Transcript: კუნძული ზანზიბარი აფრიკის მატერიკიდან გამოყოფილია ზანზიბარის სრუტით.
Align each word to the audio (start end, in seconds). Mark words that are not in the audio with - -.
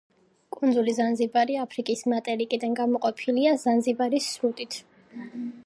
კუნძული 0.55 0.93
ზანზიბარი 0.99 1.57
აფრიკის 1.63 2.01
მატერიკიდან 2.13 2.73
გამოყოფილია 2.81 3.53
ზანზიბარის 3.65 4.31
სრუტით. 4.39 4.83